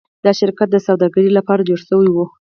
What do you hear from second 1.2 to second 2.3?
لپاره جوړ شوی و.